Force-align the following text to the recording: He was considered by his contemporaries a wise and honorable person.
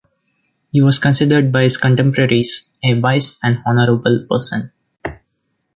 He 0.71 0.81
was 0.81 0.97
considered 0.97 1.51
by 1.51 1.61
his 1.61 1.77
contemporaries 1.77 2.73
a 2.83 2.99
wise 2.99 3.37
and 3.43 3.61
honorable 3.67 4.25
person. 4.27 4.71